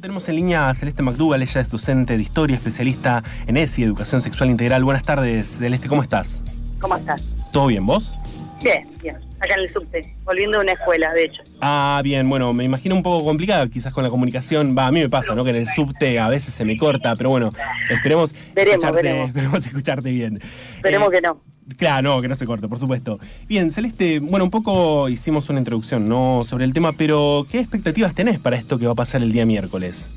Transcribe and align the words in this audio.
Tenemos 0.00 0.28
en 0.28 0.36
línea 0.36 0.68
a 0.68 0.74
Celeste 0.74 1.02
McDougall, 1.02 1.40
ella 1.42 1.60
es 1.60 1.70
docente 1.70 2.16
de 2.16 2.22
historia, 2.22 2.56
especialista 2.56 3.22
en 3.46 3.56
ESI, 3.56 3.84
Educación 3.84 4.22
Sexual 4.22 4.50
Integral. 4.50 4.82
Buenas 4.82 5.04
tardes, 5.04 5.58
Celeste, 5.58 5.88
¿cómo 5.88 6.02
estás? 6.02 6.42
¿Cómo 6.80 6.96
estás? 6.96 7.22
¿Todo 7.52 7.68
bien, 7.68 7.86
vos? 7.86 8.14
Bien, 8.62 8.86
bien. 9.02 9.16
Acá 9.40 9.54
en 9.54 9.60
el 9.60 9.72
subte, 9.72 10.14
volviendo 10.24 10.58
de 10.58 10.64
una 10.64 10.72
escuela, 10.72 11.12
de 11.12 11.24
hecho. 11.24 11.42
Ah, 11.60 12.00
bien, 12.02 12.28
bueno, 12.28 12.52
me 12.52 12.64
imagino 12.64 12.94
un 12.96 13.02
poco 13.02 13.24
complicada 13.24 13.68
quizás 13.68 13.92
con 13.92 14.02
la 14.02 14.10
comunicación. 14.10 14.74
Va, 14.76 14.86
a 14.88 14.92
mí 14.92 15.00
me 15.00 15.08
pasa, 15.08 15.34
¿no? 15.34 15.44
Que 15.44 15.50
en 15.50 15.56
el 15.56 15.66
subte 15.66 16.18
a 16.18 16.28
veces 16.28 16.52
se 16.54 16.64
me 16.64 16.76
corta, 16.76 17.14
pero 17.14 17.30
bueno, 17.30 17.50
esperemos, 17.90 18.34
Veremos, 18.54 18.74
escucharte, 18.84 19.02
veremos. 19.02 19.28
esperemos 19.28 19.66
escucharte 19.66 20.10
bien. 20.10 20.38
Esperemos 20.76 21.08
Eh, 21.08 21.10
que 21.12 21.20
no. 21.20 21.40
Claro, 21.78 22.16
no, 22.16 22.22
que 22.22 22.28
no 22.28 22.34
se 22.34 22.46
corte, 22.46 22.68
por 22.68 22.78
supuesto. 22.78 23.18
Bien, 23.48 23.70
Celeste, 23.70 24.20
bueno, 24.20 24.44
un 24.44 24.50
poco 24.50 25.08
hicimos 25.08 25.48
una 25.48 25.60
introducción, 25.60 26.06
¿no? 26.06 26.42
Sobre 26.44 26.64
el 26.64 26.72
tema, 26.72 26.92
pero 26.92 27.46
¿qué 27.50 27.58
expectativas 27.58 28.14
tenés 28.14 28.38
para 28.38 28.56
esto 28.56 28.78
que 28.78 28.86
va 28.86 28.92
a 28.92 28.96
pasar 28.96 29.22
el 29.22 29.32
día 29.32 29.46
miércoles? 29.46 30.10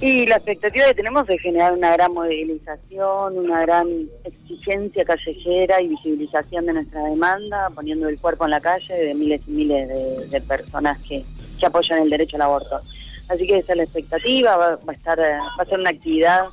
Y 0.00 0.26
la 0.26 0.36
expectativa 0.36 0.86
que 0.86 0.94
tenemos 0.94 1.28
es 1.28 1.40
generar 1.40 1.72
una 1.72 1.92
gran 1.92 2.12
movilización, 2.12 3.38
una 3.38 3.62
gran 3.62 3.86
exigencia 4.24 5.04
callejera 5.04 5.80
y 5.80 5.88
visibilización 5.88 6.66
de 6.66 6.74
nuestra 6.74 7.02
demanda, 7.04 7.68
poniendo 7.74 8.08
el 8.08 8.18
cuerpo 8.18 8.44
en 8.44 8.50
la 8.50 8.60
calle 8.60 8.94
de 8.94 9.14
miles 9.14 9.40
y 9.46 9.50
miles 9.50 9.88
de, 10.30 10.40
personas 10.42 10.98
que, 11.06 11.24
que 11.58 11.66
apoyan 11.66 12.02
el 12.02 12.10
derecho 12.10 12.36
al 12.36 12.42
aborto. 12.42 12.80
Así 13.28 13.46
que 13.46 13.58
esa 13.58 13.72
es 13.72 13.78
la 13.78 13.84
expectativa, 13.84 14.56
va, 14.56 14.76
va 14.76 14.92
a 14.92 14.92
estar, 14.92 15.18
eh, 15.18 15.38
va 15.58 15.62
a 15.62 15.66
ser 15.66 15.80
una 15.80 15.90
actividad 15.90 16.44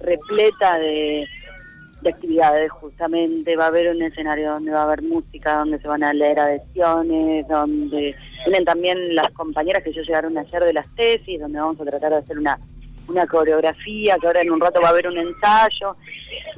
repleta 0.00 0.78
de, 0.78 1.26
de 2.02 2.10
actividades 2.10 2.70
justamente, 2.70 3.56
va 3.56 3.64
a 3.64 3.68
haber 3.68 3.94
un 3.94 4.02
escenario 4.02 4.52
donde 4.52 4.72
va 4.72 4.80
a 4.80 4.84
haber 4.84 5.02
música, 5.02 5.58
donde 5.58 5.78
se 5.78 5.88
van 5.88 6.02
a 6.02 6.12
leer 6.12 6.38
adhesiones, 6.38 7.46
donde 7.48 8.14
vienen 8.46 8.64
también 8.64 9.14
las 9.14 9.30
compañeras 9.30 9.82
que 9.82 9.92
ya 9.92 10.02
llegaron 10.02 10.36
ayer 10.36 10.64
de 10.64 10.72
las 10.72 10.86
tesis, 10.94 11.40
donde 11.40 11.60
vamos 11.60 11.80
a 11.80 11.84
tratar 11.84 12.10
de 12.10 12.18
hacer 12.18 12.38
una, 12.38 12.58
una 13.08 13.26
coreografía, 13.26 14.16
que 14.20 14.26
ahora 14.26 14.40
en 14.40 14.50
un 14.50 14.60
rato 14.60 14.80
va 14.80 14.88
a 14.88 14.90
haber 14.90 15.06
un 15.06 15.18
ensayo, 15.18 15.96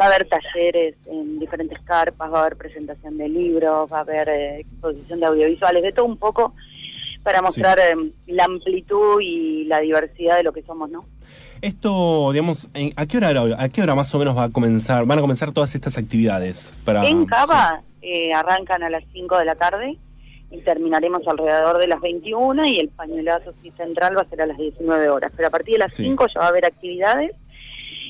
va 0.01 0.07
a 0.07 0.09
haber 0.09 0.27
talleres 0.29 0.95
en 1.07 1.39
diferentes 1.39 1.79
carpas, 1.83 2.33
va 2.33 2.39
a 2.39 2.41
haber 2.43 2.57
presentación 2.57 3.19
de 3.19 3.29
libros, 3.29 3.93
va 3.93 3.99
a 3.99 4.01
haber 4.01 4.29
eh, 4.29 4.61
exposición 4.61 5.21
de 5.21 5.27
audiovisuales, 5.27 5.83
de 5.83 5.93
todo 5.93 6.07
un 6.07 6.17
poco 6.17 6.55
para 7.25 7.43
mostrar 7.43 7.79
eh, 7.81 7.97
la 8.29 8.45
amplitud 8.45 9.21
y 9.21 9.65
la 9.65 9.81
diversidad 9.81 10.37
de 10.37 10.45
lo 10.45 10.53
que 10.53 10.63
somos, 10.63 10.89
¿no? 10.91 11.05
Esto, 11.63 12.31
digamos, 12.33 12.69
¿en- 12.75 12.93
¿a 12.97 13.07
qué 13.07 13.17
hora 13.17 13.31
a 13.59 13.69
qué 13.71 13.83
hora 13.83 13.95
más 13.95 14.15
o 14.15 14.19
menos 14.19 14.37
va 14.37 14.45
a 14.45 14.51
comenzar, 14.51 15.05
van 15.07 15.19
a 15.19 15.23
comenzar 15.23 15.51
todas 15.53 15.75
estas 15.75 15.97
actividades? 15.99 16.75
Para, 16.85 17.05
En 17.07 17.25
Cava 17.27 17.83
eh, 18.03 18.33
arrancan 18.35 18.83
a 18.83 18.91
las 18.91 19.03
5 19.13 19.39
de 19.39 19.45
la 19.47 19.55
tarde 19.55 19.97
y 20.51 20.59
terminaremos 20.59 21.27
alrededor 21.27 21.79
de 21.79 21.89
las 21.89 22.01
21 22.03 22.67
y 22.67 22.79
el 22.79 22.89
pañuelazo 22.91 23.55
central 23.77 24.17
va 24.17 24.21
a 24.23 24.29
ser 24.29 24.43
a 24.43 24.47
las 24.47 24.59
19 24.59 25.09
horas. 25.09 25.33
Pero 25.35 25.49
a 25.49 25.51
partir 25.51 25.73
de 25.75 25.79
las 25.81 25.95
Sí. 25.95 26.05
5 26.05 26.27
ya 26.35 26.41
va 26.41 26.47
a 26.47 26.49
haber 26.51 26.67
actividades 26.67 27.33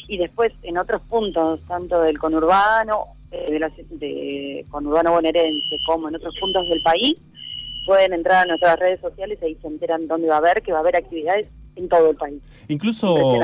y 0.09 0.19
después 0.19 0.53
en 0.65 0.77
otros 0.77 1.01
puntos, 1.03 1.61
tanto 1.69 2.01
del 2.03 2.19
conurbano, 2.19 3.05
eh, 3.31 3.53
de, 3.53 3.59
la, 3.61 3.71
de 3.91 4.67
conurbano 4.71 5.12
bonaerense 5.12 5.77
como 5.87 6.09
en 6.09 6.17
otros 6.17 6.34
puntos 6.41 6.69
del 6.69 6.83
país, 6.83 7.15
pueden 7.85 8.13
entrar 8.13 8.45
a 8.45 8.47
nuestras 8.47 8.79
redes 8.79 9.01
sociales 9.01 9.39
y 9.43 9.45
ahí 9.45 9.59
se 9.61 9.69
enteran 9.69 10.07
dónde 10.07 10.29
va 10.29 10.37
a 10.37 10.39
haber, 10.39 10.63
que 10.63 10.73
va 10.73 10.79
a 10.79 10.81
haber 10.81 10.97
actividades 10.97 11.47
en 11.77 11.89
todo 11.89 12.11
el 12.11 12.17
país. 12.17 12.41
Incluso, 12.69 13.37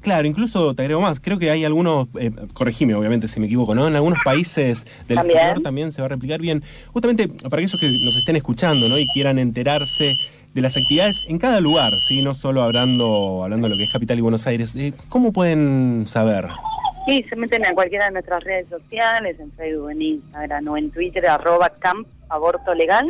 claro, 0.00 0.26
incluso 0.26 0.74
te 0.74 0.82
agrego 0.82 1.00
más, 1.00 1.20
creo 1.20 1.38
que 1.38 1.50
hay 1.50 1.64
algunos, 1.64 2.08
eh, 2.18 2.30
corregime 2.54 2.94
obviamente 2.94 3.28
si 3.28 3.40
me 3.40 3.46
equivoco, 3.46 3.74
¿no? 3.74 3.88
En 3.88 3.96
algunos 3.96 4.18
países 4.24 4.84
del 5.08 5.18
También. 5.18 5.38
exterior 5.38 5.62
también 5.62 5.92
se 5.92 6.00
va 6.00 6.06
a 6.06 6.08
replicar 6.08 6.40
bien. 6.40 6.62
Justamente 6.92 7.28
para 7.28 7.56
aquellos 7.56 7.78
que 7.78 7.88
nos 7.88 8.16
estén 8.16 8.36
escuchando, 8.36 8.88
¿no? 8.88 8.98
Y 8.98 9.06
quieran 9.08 9.38
enterarse 9.38 10.16
de 10.54 10.60
las 10.60 10.76
actividades 10.76 11.24
en 11.28 11.38
cada 11.38 11.60
lugar, 11.60 11.92
¿sí? 12.00 12.22
No 12.22 12.34
solo 12.34 12.62
hablando, 12.62 13.42
hablando 13.42 13.66
de 13.66 13.74
lo 13.74 13.78
que 13.78 13.84
es 13.84 13.92
Capital 13.92 14.18
y 14.18 14.22
Buenos 14.22 14.46
Aires. 14.46 14.76
Eh, 14.76 14.92
¿Cómo 15.08 15.32
pueden 15.32 16.04
saber? 16.06 16.46
Sí, 17.06 17.24
se 17.28 17.36
meten 17.36 17.66
a 17.66 17.74
cualquiera 17.74 18.06
de 18.06 18.12
nuestras 18.12 18.44
redes 18.44 18.68
sociales, 18.68 19.38
en 19.40 19.50
Facebook, 19.52 19.90
en 19.90 20.02
Instagram 20.02 20.68
o 20.68 20.76
en 20.76 20.90
Twitter, 20.90 21.26
arroba 21.26 21.70
Camp 21.80 22.06
Aborto 22.28 22.74
Legal, 22.74 23.06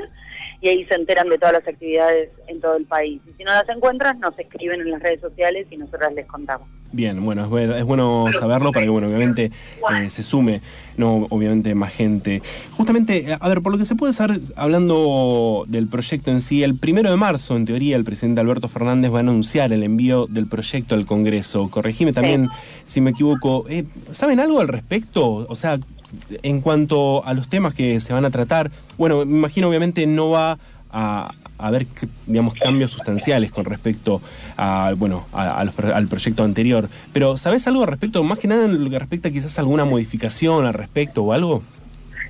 y 0.62 0.68
ahí 0.68 0.84
se 0.84 0.94
enteran 0.94 1.28
de 1.28 1.38
todas 1.38 1.54
las 1.54 1.66
actividades 1.66 2.30
en 2.46 2.60
todo 2.60 2.76
el 2.76 2.86
país. 2.86 3.20
Y 3.28 3.32
si 3.36 3.44
no 3.44 3.50
las 3.50 3.68
encuentran, 3.68 4.20
nos 4.20 4.38
escriben 4.38 4.80
en 4.80 4.92
las 4.92 5.02
redes 5.02 5.20
sociales 5.20 5.66
y 5.70 5.76
nosotras 5.76 6.14
les 6.14 6.24
contamos. 6.26 6.68
Bien, 6.92 7.24
bueno, 7.24 7.42
es 7.42 7.48
bueno, 7.48 7.74
es 7.74 7.84
bueno 7.84 8.26
saberlo 8.38 8.70
para 8.70 8.84
que, 8.84 8.90
bueno, 8.90 9.08
obviamente 9.08 9.46
eh, 9.46 10.10
se 10.10 10.22
sume, 10.22 10.60
no, 10.98 11.26
obviamente, 11.30 11.74
más 11.74 11.92
gente. 11.92 12.42
Justamente, 12.72 13.30
eh, 13.30 13.36
a 13.40 13.48
ver, 13.48 13.62
por 13.62 13.72
lo 13.72 13.78
que 13.78 13.86
se 13.86 13.96
puede 13.96 14.12
saber, 14.12 14.38
hablando 14.56 15.64
del 15.66 15.88
proyecto 15.88 16.30
en 16.30 16.42
sí, 16.42 16.62
el 16.62 16.78
primero 16.78 17.10
de 17.10 17.16
marzo, 17.16 17.56
en 17.56 17.64
teoría, 17.64 17.96
el 17.96 18.04
presidente 18.04 18.42
Alberto 18.42 18.68
Fernández 18.68 19.10
va 19.10 19.16
a 19.16 19.20
anunciar 19.20 19.72
el 19.72 19.82
envío 19.82 20.26
del 20.26 20.46
proyecto 20.46 20.94
al 20.94 21.06
Congreso. 21.06 21.70
Corregime 21.70 22.12
también 22.12 22.50
si 22.84 23.00
me 23.00 23.10
equivoco. 23.10 23.64
Eh, 23.68 23.84
¿Saben 24.10 24.38
algo 24.38 24.60
al 24.60 24.68
respecto? 24.68 25.46
O 25.48 25.54
sea, 25.54 25.80
en 26.42 26.60
cuanto 26.60 27.24
a 27.24 27.34
los 27.34 27.48
temas 27.48 27.74
que 27.74 28.00
se 28.00 28.12
van 28.12 28.24
a 28.24 28.30
tratar, 28.30 28.70
bueno, 28.98 29.24
me 29.24 29.36
imagino 29.36 29.68
obviamente 29.68 30.06
no 30.06 30.30
va 30.30 30.58
a, 30.90 31.32
haber, 31.58 31.86
digamos, 32.26 32.54
cambios 32.54 32.90
sustanciales 32.90 33.52
con 33.52 33.64
respecto 33.64 34.20
a, 34.56 34.94
bueno, 34.96 35.26
a- 35.32 35.60
a 35.60 35.64
los 35.64 35.78
al 35.78 36.08
proyecto 36.08 36.42
anterior. 36.42 36.88
Pero, 37.12 37.36
¿sabes 37.36 37.66
algo 37.68 37.82
al 37.82 37.88
respecto? 37.88 38.22
Más 38.24 38.38
que 38.40 38.48
nada 38.48 38.64
en 38.64 38.82
lo 38.84 38.90
que 38.90 38.98
respecta 38.98 39.30
quizás 39.30 39.58
alguna 39.60 39.84
modificación 39.84 40.66
al 40.66 40.74
respecto 40.74 41.22
o 41.22 41.32
algo. 41.32 41.62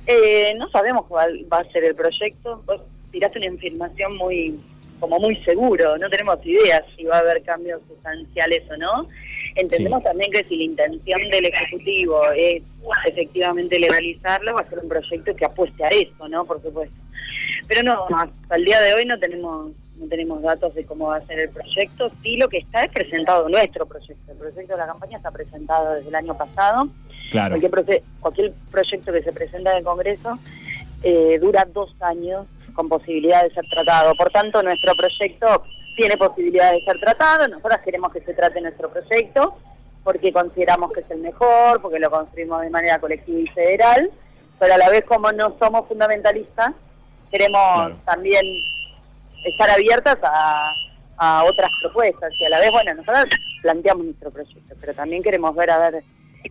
Eh, 0.05 0.53
no 0.57 0.69
sabemos 0.69 1.05
cuál 1.07 1.45
va 1.51 1.57
a 1.59 1.71
ser 1.71 1.83
el 1.83 1.95
proyecto. 1.95 2.61
Vos 2.67 2.81
tiraste 3.11 3.39
una 3.39 3.47
información 3.47 4.17
muy, 4.17 4.59
como 4.99 5.17
muy 5.19 5.35
seguro. 5.43 5.97
No 5.97 6.09
tenemos 6.09 6.37
idea 6.45 6.83
si 6.95 7.03
va 7.05 7.15
a 7.17 7.19
haber 7.19 7.41
cambios 7.43 7.81
sustanciales 7.87 8.63
o 8.71 8.77
no. 8.77 9.07
Entendemos 9.55 9.99
Sí. 9.99 10.03
también 10.05 10.31
que 10.31 10.43
si 10.45 10.57
la 10.57 10.63
intención 10.63 11.21
del 11.29 11.45
Ejecutivo 11.45 12.21
es 12.35 12.63
efectivamente 13.07 13.79
legalizarlo, 13.79 14.55
va 14.55 14.61
a 14.61 14.69
ser 14.69 14.79
un 14.79 14.89
proyecto 14.89 15.35
que 15.35 15.45
apueste 15.45 15.83
a 15.83 15.89
eso, 15.89 16.27
¿no? 16.27 16.45
Por 16.45 16.61
supuesto. 16.61 16.95
Pero 17.67 17.83
no, 17.83 18.05
hasta 18.15 18.55
el 18.55 18.65
día 18.65 18.81
de 18.81 18.93
hoy 18.93 19.05
no 19.05 19.17
tenemos 19.19 19.71
no 19.95 20.07
tenemos 20.07 20.41
datos 20.41 20.73
de 20.73 20.85
cómo 20.85 21.07
va 21.07 21.17
a 21.17 21.25
ser 21.27 21.39
el 21.39 21.49
proyecto. 21.49 22.11
Sí, 22.23 22.35
lo 22.35 22.49
que 22.49 22.57
está 22.57 22.83
es 22.83 22.91
presentado 22.91 23.47
nuestro 23.47 23.85
proyecto. 23.85 24.31
El 24.31 24.37
proyecto 24.37 24.73
de 24.73 24.79
la 24.79 24.87
campaña 24.87 25.17
está 25.17 25.29
presentado 25.29 25.93
desde 25.93 26.09
el 26.09 26.15
año 26.15 26.35
pasado. 26.35 26.89
Claro. 27.29 27.59
Cualquier, 27.59 28.03
cualquier 28.19 28.53
proyecto 28.71 29.13
que 29.13 29.21
se 29.21 29.31
presenta 29.31 29.71
en 29.71 29.77
el 29.77 29.83
Congreso 29.83 30.39
eh, 31.03 31.37
dura 31.39 31.67
dos 31.71 31.95
años 32.01 32.47
con 32.73 32.89
posibilidad 32.89 33.43
de 33.43 33.53
ser 33.53 33.65
tratado. 33.69 34.15
Por 34.15 34.31
tanto, 34.31 34.63
nuestro 34.63 34.93
proyecto 34.95 35.63
tiene 35.95 36.17
posibilidad 36.17 36.71
de 36.71 36.83
ser 36.83 36.99
tratado. 36.99 37.47
Nosotros 37.47 37.79
queremos 37.83 38.11
que 38.11 38.21
se 38.21 38.33
trate 38.33 38.61
nuestro 38.61 38.89
proyecto 38.89 39.57
porque 40.03 40.33
consideramos 40.33 40.91
que 40.91 40.99
es 41.01 41.11
el 41.11 41.19
mejor, 41.19 41.81
porque 41.81 41.99
lo 41.99 42.11
construimos 42.11 42.61
de 42.61 42.69
manera 42.69 42.99
colectiva 42.99 43.39
y 43.39 43.47
federal, 43.47 44.11
pero 44.59 44.73
a 44.73 44.77
la 44.77 44.89
vez 44.89 45.05
como 45.05 45.31
no 45.31 45.55
somos 45.59 45.87
fundamentalistas, 45.87 46.71
queremos 47.31 47.61
Claro. 47.75 47.95
también 48.05 48.45
estar 49.45 49.69
abiertas 49.69 50.17
a, 50.23 50.73
a 51.17 51.43
otras 51.45 51.69
propuestas 51.81 52.31
y 52.37 52.45
a 52.45 52.49
la 52.49 52.59
vez, 52.59 52.71
bueno, 52.71 52.93
nosotros 52.95 53.25
planteamos 53.61 54.05
nuestro 54.05 54.31
proyecto, 54.31 54.75
pero 54.79 54.93
también 54.93 55.23
queremos 55.23 55.55
ver 55.55 55.69
a 55.71 55.77
ver 55.89 56.03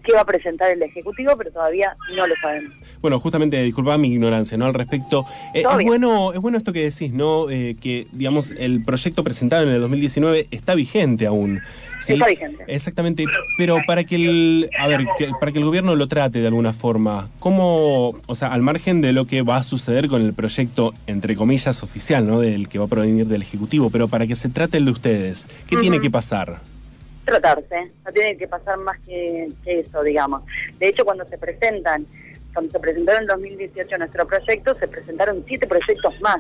qué 0.05 0.13
va 0.13 0.21
a 0.21 0.25
presentar 0.25 0.71
el 0.71 0.83
Ejecutivo, 0.83 1.35
pero 1.37 1.51
todavía 1.51 1.97
no 2.17 2.27
lo 2.27 2.35
sabemos. 2.41 2.73
Bueno, 3.01 3.19
justamente, 3.19 3.63
disculpa 3.63 3.99
mi 3.99 4.09
ignorancia, 4.09 4.57
¿no? 4.57 4.67
Al 4.67 4.75
respecto. 4.75 5.25
Eh, 5.55 5.63
es 5.69 5.85
bueno, 5.85 6.33
es 6.33 6.39
bueno 6.41 6.57
esto 6.59 6.73
que 6.73 6.85
decís, 6.85 7.13
¿no? 7.13 7.51
Eh, 7.51 7.77
que, 7.81 8.07
digamos, 8.13 8.53
el 8.53 8.85
proyecto 8.85 9.25
presentado 9.25 9.65
en 9.65 9.71
el 9.71 9.81
2019 9.81 10.47
está 10.51 10.75
vigente 10.75 11.27
aún. 11.27 11.61
¿sí? 12.01 12.15
Está 12.15 12.27
vigente. 12.27 12.65
Exactamente. 12.67 13.25
Pero 13.59 13.79
para 13.87 14.05
que 14.05 14.17
el, 14.17 14.71
a 14.79 14.87
ver, 14.89 15.05
que- 15.19 15.31
para 15.41 15.53
que 15.53 15.59
el 15.59 15.65
gobierno 15.65 15.95
lo 15.95 16.09
trate 16.09 16.41
de 16.41 16.47
alguna 16.47 16.73
forma, 16.73 17.29
¿cómo, 17.39 18.15
o 18.27 18.35
sea, 18.35 18.53
al 18.53 18.63
margen 18.63 19.01
de 19.01 19.13
lo 19.13 19.27
que 19.27 19.43
va 19.43 19.57
a 19.57 19.63
suceder 19.63 20.09
con 20.09 20.23
el 20.23 20.35
proyecto, 20.35 20.95
entre 21.07 21.37
comillas, 21.37 21.83
oficial, 21.83 22.27
¿no? 22.27 22.41
Del 22.41 22.69
que 22.69 22.79
va 22.79 22.87
a 22.87 22.89
provenir 22.89 23.27
del 23.27 23.43
Ejecutivo, 23.43 23.91
pero 23.91 24.09
para 24.09 24.27
que 24.27 24.35
se 24.37 24.49
trate 24.49 24.79
el 24.79 24.85
de 24.87 24.91
ustedes, 24.93 25.49
¿qué 25.69 25.77
tiene 25.77 26.01
que 26.01 26.11
pasar? 26.11 26.61
Tratarse, 27.25 27.91
no 28.05 28.13
tiene 28.13 28.37
que 28.37 28.49
pasar 28.49 28.79
más 28.79 28.99
que, 29.01 29.49
que 29.65 29.81
eso, 29.81 30.03
digamos. 30.03 30.43
De 30.79 30.89
hecho, 30.89 31.05
cuando 31.05 31.25
se 31.27 31.39
presentan, 31.39 32.07
cuando 32.53 32.73
se 32.73 32.81
presentó 32.81 33.13
en 33.13 33.27
2018 33.27 33.99
nuestro 33.99 34.27
proyecto, 34.27 34.75
se 34.79 34.89
presentaron 34.89 35.45
siete 35.47 35.67
proyectos 35.67 36.21
más 36.21 36.39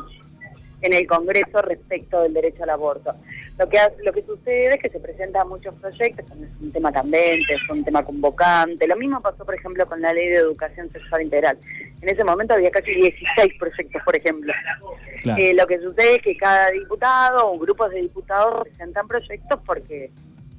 en 0.82 0.92
el 0.92 1.06
Congreso 1.06 1.62
respecto 1.62 2.22
del 2.22 2.34
derecho 2.34 2.64
al 2.64 2.70
aborto. 2.70 3.14
Lo 3.58 3.68
que 3.68 3.78
lo 4.02 4.12
que 4.12 4.22
sucede 4.22 4.74
es 4.74 4.80
que 4.80 4.88
se 4.88 4.98
presentan 4.98 5.48
muchos 5.48 5.74
proyectos, 5.76 6.26
es 6.30 6.60
un 6.60 6.72
tema 6.72 6.92
candente, 6.92 7.54
es 7.54 7.70
un 7.70 7.84
tema 7.84 8.04
convocante. 8.04 8.86
Lo 8.86 8.96
mismo 8.96 9.20
pasó, 9.20 9.44
por 9.44 9.54
ejemplo, 9.54 9.86
con 9.86 10.02
la 10.02 10.12
ley 10.12 10.28
de 10.28 10.36
educación 10.36 10.90
sexual 10.90 11.22
integral. 11.22 11.58
En 12.00 12.08
ese 12.08 12.24
momento 12.24 12.54
había 12.54 12.70
casi 12.70 12.92
16 12.94 13.54
proyectos, 13.58 14.02
por 14.04 14.16
ejemplo. 14.16 14.52
Claro. 15.22 15.40
Eh, 15.40 15.54
lo 15.54 15.66
que 15.68 15.78
sucede 15.78 16.16
es 16.16 16.22
que 16.22 16.36
cada 16.36 16.70
diputado 16.72 17.52
o 17.52 17.58
grupos 17.58 17.90
de 17.92 18.00
diputados 18.00 18.64
presentan 18.64 19.06
proyectos 19.06 19.60
porque 19.64 20.10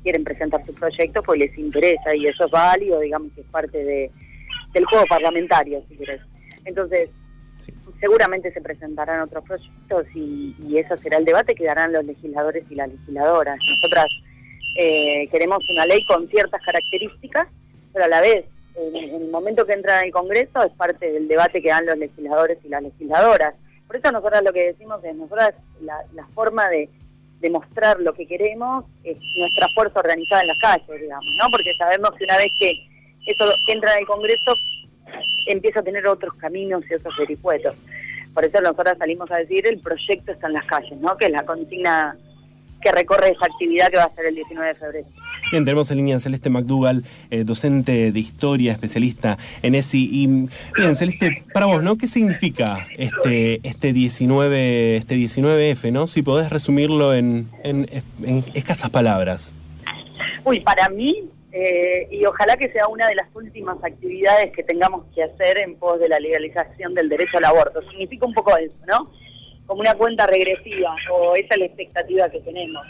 quieren 0.03 0.23
presentar 0.23 0.63
sus 0.65 0.77
proyectos 0.77 1.23
porque 1.25 1.45
les 1.47 1.57
interesa 1.57 2.15
y 2.15 2.27
eso 2.27 2.45
es 2.45 2.51
válido, 2.51 2.99
digamos 2.99 3.31
que 3.33 3.41
es 3.41 3.47
parte 3.47 3.83
de, 3.83 4.11
del 4.73 4.85
juego 4.85 5.05
parlamentario, 5.07 5.81
si 5.89 5.95
querés. 5.97 6.21
Entonces, 6.65 7.09
Sí. 7.57 7.71
seguramente 8.01 8.51
se 8.51 8.59
presentarán 8.61 9.21
otros 9.21 9.43
proyectos 9.45 10.05
y, 10.15 10.55
y 10.67 10.77
ese 10.79 10.97
será 10.97 11.17
el 11.17 11.23
debate 11.23 11.55
que 11.55 11.63
darán 11.65 11.93
los 11.93 12.03
legisladores 12.03 12.65
y 12.69 12.75
las 12.75 12.89
legisladoras. 12.89 13.57
Nosotras 13.65 14.07
Eh, 14.75 15.27
queremos 15.31 15.59
una 15.69 15.85
ley 15.85 16.03
con 16.07 16.27
ciertas 16.29 16.59
características, 16.65 17.47
pero 17.93 18.05
a 18.05 18.07
la 18.07 18.21
vez, 18.21 18.43
en, 18.75 18.95
el 19.21 19.29
momento 19.29 19.67
que 19.67 19.73
entra 19.73 19.99
en 19.99 20.07
el 20.07 20.11
Congreso, 20.11 20.63
es 20.63 20.73
parte 20.73 21.11
del 21.11 21.27
debate 21.27 21.61
que 21.61 21.69
dan 21.69 21.85
los 21.85 21.95
legisladores 21.95 22.57
y 22.63 22.69
las 22.69 22.81
legisladoras. 22.81 23.53
Por 23.85 23.97
eso 23.97 24.11
nosotros 24.11 24.41
lo 24.43 24.51
que 24.51 24.65
decimos 24.73 25.03
es, 25.03 25.15
nosotros 25.15 25.49
la, 25.81 25.97
la 26.15 26.25
forma 26.33 26.67
de 26.69 26.89
demostrar 27.39 27.99
lo 27.99 28.13
que 28.13 28.25
queremos 28.25 28.85
es 29.03 29.17
nuestra 29.37 29.67
fuerza 29.75 29.99
organizada 29.99 30.41
en 30.41 30.47
las 30.47 30.59
calles, 30.59 31.01
digamos, 31.01 31.35
¿no? 31.37 31.49
Porque 31.51 31.73
sabemos 31.75 32.11
que 32.17 32.23
una 32.23 32.37
vez 32.37 32.51
que 32.59 32.87
eso 33.25 33.45
entra 33.67 33.93
en 33.93 33.99
el 33.99 34.05
Congreso, 34.05 34.53
empieza 35.47 35.81
a 35.81 35.83
tener 35.83 36.07
otros 36.07 36.33
caminos 36.35 36.83
y 36.89 36.93
otros 36.93 37.13
vericuetos. 37.17 37.75
Por 38.33 38.45
eso 38.45 38.61
nosotros 38.61 38.97
salimos 38.97 39.29
a 39.31 39.37
decir 39.37 39.67
el 39.67 39.79
proyecto 39.79 40.31
está 40.31 40.47
en 40.47 40.53
las 40.53 40.65
calles, 40.65 40.97
¿no? 40.97 41.15
Que 41.17 41.25
es 41.25 41.31
la 41.31 41.45
consigna 41.45 42.17
que 42.81 42.91
recorre 42.91 43.29
esa 43.29 43.45
actividad 43.45 43.89
que 43.89 43.97
va 43.97 44.03
a 44.03 44.15
ser 44.15 44.25
el 44.25 44.35
19 44.35 44.67
de 44.67 44.75
febrero. 44.75 45.07
Bien, 45.53 45.65
tenemos 45.65 45.91
en 45.91 45.97
línea 45.97 46.17
a 46.17 46.19
Celeste 46.19 46.49
McDougall, 46.49 47.03
eh, 47.29 47.43
docente 47.43 48.11
de 48.11 48.19
historia, 48.19 48.71
especialista 48.71 49.37
en 49.61 49.75
ESI. 49.75 50.09
Y 50.11 50.27
bien, 50.27 50.95
Celeste, 50.95 51.43
para 51.53 51.67
vos, 51.67 51.83
¿no? 51.83 51.95
¿Qué 51.95 52.07
significa 52.07 52.87
este, 52.97 53.59
este 53.61 53.93
19, 53.93 54.95
este 54.95 55.15
19F, 55.15 55.91
¿no? 55.91 56.07
Si 56.07 56.23
podés 56.23 56.49
resumirlo 56.49 57.13
en, 57.13 57.47
en, 57.63 57.85
en 58.25 58.43
escasas 58.55 58.89
palabras. 58.89 59.53
Uy, 60.43 60.59
para 60.61 60.89
mí 60.89 61.29
eh, 61.55 62.07
y 62.09 62.25
ojalá 62.25 62.57
que 62.57 62.71
sea 62.71 62.87
una 62.87 63.07
de 63.07 63.13
las 63.13 63.27
últimas 63.35 63.77
actividades 63.83 64.51
que 64.53 64.63
tengamos 64.63 65.05
que 65.13 65.21
hacer 65.21 65.59
en 65.59 65.75
pos 65.75 65.99
de 65.99 66.09
la 66.09 66.19
legalización 66.19 66.95
del 66.95 67.09
derecho 67.09 67.37
al 67.37 67.45
aborto. 67.45 67.79
Significa 67.91 68.25
un 68.25 68.33
poco 68.33 68.57
eso, 68.57 68.73
¿no? 68.87 69.11
Como 69.67 69.81
una 69.81 69.93
cuenta 69.93 70.25
regresiva, 70.25 70.95
o 71.11 71.35
esa 71.35 71.53
es 71.53 71.59
la 71.59 71.65
expectativa 71.65 72.29
que 72.29 72.39
tenemos. 72.39 72.83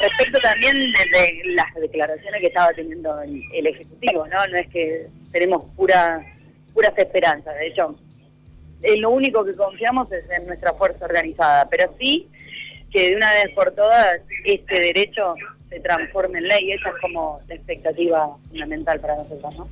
Respecto 0.00 0.38
también 0.40 0.76
de, 0.76 1.42
las 1.54 1.74
declaraciones 1.74 2.40
que 2.40 2.46
estaba 2.46 2.72
teniendo 2.72 3.20
el, 3.22 3.66
Ejecutivo, 3.66 4.26
¿no? 4.26 4.46
No 4.46 4.56
es 4.56 4.68
que 4.68 5.06
tenemos 5.30 5.64
pura, 5.76 6.24
puras 6.72 6.96
esperanzas, 6.96 7.54
de 7.56 7.66
hecho, 7.68 7.94
en 8.82 9.00
lo 9.02 9.10
único 9.10 9.44
que 9.44 9.54
confiamos 9.54 10.10
es 10.10 10.24
en 10.30 10.46
nuestra 10.46 10.72
fuerza 10.72 11.04
organizada, 11.04 11.68
pero 11.68 11.94
sí 11.98 12.28
que 12.90 13.10
de 13.10 13.16
una 13.16 13.30
vez 13.32 13.54
por 13.54 13.70
todas 13.72 14.20
este 14.44 14.80
derecho 14.80 15.34
se 15.68 15.80
transforme 15.80 16.38
en 16.38 16.48
ley. 16.48 16.72
Esa 16.72 16.88
es 16.88 16.94
como 17.00 17.40
la 17.48 17.54
expectativa 17.54 18.36
fundamental 18.48 19.00
para 19.00 19.16
nosotros, 19.16 19.56
¿no? 19.56 19.68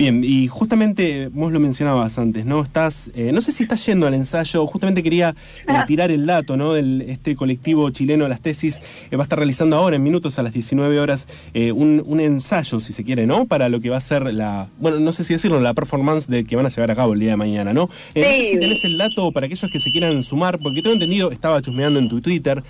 Bien, 0.00 0.24
y 0.24 0.46
justamente 0.46 1.28
vos 1.30 1.52
lo 1.52 1.60
mencionabas 1.60 2.16
antes, 2.18 2.46
¿no? 2.46 2.62
Estás, 2.62 3.10
eh, 3.14 3.32
no 3.32 3.42
sé 3.42 3.52
si 3.52 3.64
estás 3.64 3.84
yendo 3.84 4.06
al 4.06 4.14
ensayo, 4.14 4.66
justamente 4.66 5.02
quería 5.02 5.34
eh, 5.68 5.74
tirar 5.86 6.10
el 6.10 6.24
dato, 6.24 6.56
¿no? 6.56 6.72
Del, 6.72 7.02
este 7.02 7.36
colectivo 7.36 7.90
chileno 7.90 8.26
Las 8.26 8.40
Tesis 8.40 8.80
eh, 9.10 9.16
va 9.16 9.24
a 9.24 9.24
estar 9.24 9.38
realizando 9.38 9.76
ahora 9.76 9.96
en 9.96 10.02
minutos 10.02 10.38
a 10.38 10.42
las 10.42 10.54
19 10.54 10.98
horas 10.98 11.28
un, 11.52 12.02
un, 12.06 12.18
ensayo, 12.20 12.80
si 12.80 12.94
se 12.94 13.04
quiere, 13.04 13.26
¿no? 13.26 13.44
Para 13.44 13.68
lo 13.68 13.78
que 13.82 13.90
va 13.90 13.98
a 13.98 14.00
ser 14.00 14.32
la, 14.32 14.68
bueno, 14.78 15.00
no 15.00 15.12
sé 15.12 15.22
si 15.22 15.34
decirlo, 15.34 15.60
la 15.60 15.74
performance 15.74 16.28
de 16.28 16.44
que 16.44 16.56
van 16.56 16.64
a 16.64 16.70
llevar 16.70 16.90
a 16.92 16.94
cabo 16.94 17.12
el 17.12 17.20
día 17.20 17.32
de 17.32 17.36
mañana, 17.36 17.74
¿no? 17.74 17.90
Sí. 18.14 18.20
No 18.20 18.24
sé 18.24 18.44
si 18.44 18.58
tenés 18.58 18.84
el 18.86 18.96
dato 18.96 19.30
para 19.32 19.44
aquellos 19.44 19.70
que 19.70 19.80
se 19.80 19.90
quieran 19.90 20.22
sumar, 20.22 20.58
porque 20.60 20.80
tengo 20.80 20.94
entendido, 20.94 21.30
estaba 21.30 21.60
chusmeando 21.60 21.98
en 21.98 22.08
tu 22.08 22.22
Twitter, 22.22 22.64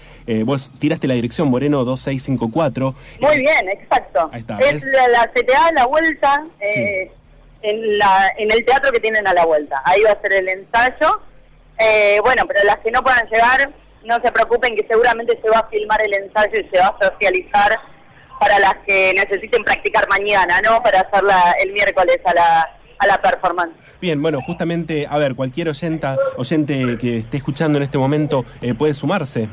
vos 0.45 0.73
tiraste 0.81 1.07
la 1.07 1.15
dirección 1.15 1.49
Moreno 1.49 1.85
2654. 1.85 2.93
Muy 3.21 3.39
bien, 3.39 3.69
exacto. 3.69 4.29
Ahí 4.33 4.41
está. 4.41 4.59
Es, 4.59 4.85
la, 4.85 5.31
CTA, 5.33 5.71
la 5.77 5.87
vuelta 5.87 6.45
en, 7.63 7.99
la, 7.99 8.33
en 8.37 8.51
el 8.51 8.65
teatro 8.65 8.93
que 8.93 9.01
tienen 9.01 9.27
a 9.27 9.35
la 9.35 9.45
vuelta. 9.45 9.83
Ahí 9.85 10.03
va 10.03 10.13
a 10.13 10.21
ser 10.21 10.33
el 10.33 10.49
ensayo. 10.49 11.21
Eh, 11.79 12.19
bueno, 12.23 12.45
pero 12.47 12.65
las 12.65 12.79
que 12.79 12.91
no 12.91 13.03
puedan 13.03 13.27
llegar, 13.29 13.71
no 14.05 14.21
se 14.23 14.33
preocupen 14.33 14.77
que 14.77 14.87
seguramente 14.87 15.39
se 15.43 15.49
va 15.49 15.61
a 15.61 15.69
filmar 15.69 16.03
el 16.03 16.15
ensayo 16.15 16.61
y 16.61 16.69
se 16.69 16.79
va 16.79 16.89
a 16.89 17.11
socializar 17.11 17.79
para 18.39 18.59
las 18.59 18.75
que 18.87 19.13
necesiten 19.15 19.63
practicar 19.65 20.09
mañana, 20.09 20.61
¿no? 20.63 20.83
Para 20.83 21.01
hacerla 21.01 21.55
el 21.63 21.73
miércoles 21.73 22.19
a 22.25 22.35
la, 22.35 22.71
a 22.99 23.07
la 23.07 23.21
performance. 23.21 23.75
Bien, 24.01 24.21
bueno, 24.23 24.41
justamente, 24.41 25.07
a 25.09 25.19
ver, 25.19 25.35
cualquier 25.35 25.69
oyenta, 25.69 26.17
oyente 26.37 26.97
que 26.99 27.19
esté 27.19 27.37
escuchando 27.37 27.77
en 27.79 27.83
este 27.83 27.99
momento 27.99 28.45
eh, 28.63 28.73
puede 28.75 28.95
sumarse. 28.95 29.49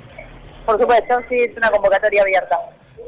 Por 0.65 0.79
supuesto, 0.79 1.19
sí, 1.29 1.35
es 1.35 1.57
una 1.57 1.69
convocatoria 1.69 2.21
abierta. 2.21 2.57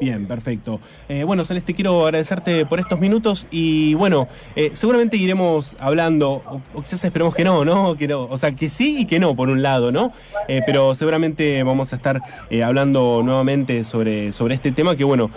Bien, 0.00 0.26
perfecto. 0.26 0.80
Eh, 1.08 1.24
bueno, 1.24 1.44
Celeste, 1.44 1.74
quiero 1.74 2.04
agradecerte 2.04 2.64
por 2.64 2.80
estos 2.80 2.98
minutos 2.98 3.46
y 3.50 3.92
bueno, 3.94 4.26
eh, 4.56 4.70
seguramente 4.72 5.18
iremos 5.18 5.76
hablando, 5.78 6.42
o, 6.74 6.80
quizás 6.80 7.04
esperemos 7.04 7.34
que 7.34 7.44
no, 7.44 7.66
¿no? 7.66 7.94
Que 7.96 8.08
no, 8.08 8.22
o 8.22 8.36
sea, 8.38 8.52
que 8.52 8.70
sí 8.70 9.00
y 9.00 9.06
que 9.06 9.20
no, 9.20 9.36
por 9.36 9.50
un 9.50 9.62
lado, 9.62 9.92
¿no? 9.92 10.12
Eh, 10.48 10.62
pero 10.64 10.94
seguramente 10.94 11.62
vamos 11.64 11.92
a 11.92 11.96
estar 11.96 12.20
hablando 12.64 13.20
nuevamente 13.22 13.84
sobre, 13.84 14.32
sobre 14.32 14.54
este 14.54 14.72
tema 14.72 14.96
que 14.96 15.04
bueno, 15.04 15.30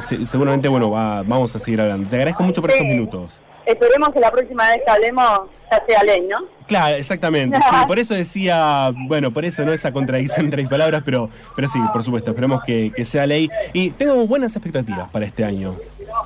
seguramente 0.00 0.68
bueno, 0.68 0.90
va, 0.90 1.22
vamos 1.22 1.56
a 1.56 1.58
seguir 1.58 1.80
hablando. 1.80 2.08
Te 2.08 2.16
agradezco 2.16 2.42
mucho 2.42 2.60
por 2.60 2.72
estos 2.72 2.86
minutos. 2.86 3.40
Esperemos 3.66 4.10
que 4.10 4.20
la 4.20 4.30
próxima 4.30 4.68
vez 4.68 4.82
que 4.84 4.90
hablemos 4.90 5.48
ya 5.70 5.86
sea 5.86 6.04
ley, 6.04 6.26
¿no? 6.28 6.38
Claro, 6.66 6.96
exactamente. 6.96 7.56
Sí, 7.56 7.76
por 7.86 7.98
eso 7.98 8.14
decía, 8.14 8.92
bueno, 9.06 9.32
por 9.32 9.44
eso 9.44 9.64
no 9.64 9.72
esa 9.72 9.92
contradicción 9.92 10.46
entre 10.46 10.62
mis 10.62 10.70
palabras, 10.70 11.02
pero, 11.04 11.30
pero 11.56 11.68
sí, 11.68 11.78
por 11.92 12.02
supuesto, 12.02 12.30
esperemos 12.30 12.62
que, 12.62 12.92
sea 13.04 13.26
ley. 13.26 13.50
Y 13.72 13.90
tengo 13.90 14.26
buenas 14.26 14.54
expectativas 14.56 15.08
para 15.10 15.26
este 15.26 15.44
año. 15.44 15.76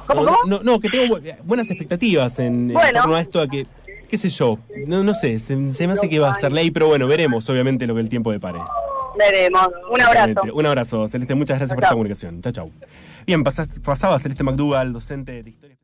¿Cómo, 0.07 0.39
no, 0.47 0.61
no, 0.63 0.81
que 0.81 0.89
tengo 0.89 1.19
buenas 1.45 1.71
expectativas 1.71 2.39
en, 2.39 2.73
torno 2.73 3.15
a 3.15 3.21
esto, 3.21 3.41
a 3.41 3.49
que, 3.49 3.67
qué 4.09 4.17
sé 4.17 4.29
yo, 4.31 4.59
no, 4.87 5.03
no 5.03 5.15
sé, 5.15 5.39
se, 5.39 5.57
me 5.57 5.93
hace 5.93 6.09
que 6.09 6.19
va 6.19 6.31
a 6.31 6.35
ser 6.35 6.53
ley, 6.53 6.71
pero 6.71 6.89
bueno, 6.89 7.07
veremos 7.07 7.49
obviamente 7.49 7.87
lo 7.87 7.95
que 7.95 8.01
el 8.01 8.09
tiempo 8.09 8.33
depare. 8.33 8.59
Veremos. 9.19 9.69
Un 9.91 10.01
abrazo. 10.01 10.41
Un 10.55 10.67
abrazo, 10.67 11.09
Celeste. 11.09 11.35
Muchas 11.35 11.59
gracias 11.59 11.75
por 11.75 11.83
esta 11.83 11.95
comunicación. 11.95 12.41
Chao, 12.41 12.53
chao. 12.53 12.71
Bien, 13.27 13.43
pasaba 13.43 14.19
Celeste 14.19 14.45
McDougall, 14.45 14.93
docente 14.93 15.43
de 15.43 15.51
Historia 15.51 15.78